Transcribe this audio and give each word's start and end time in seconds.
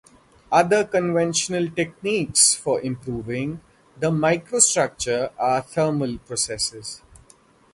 Other 0.51 0.83
conventional 0.83 1.69
techniques 1.69 2.55
for 2.55 2.81
improving 2.81 3.61
the 3.99 4.09
microstructure 4.09 5.31
are 5.37 5.61
thermal 5.61 6.17
processes. 6.17 7.03